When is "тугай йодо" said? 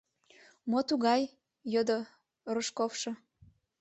0.89-1.97